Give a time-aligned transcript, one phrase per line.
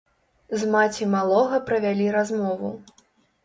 [0.61, 2.77] З маці малога правялі размову.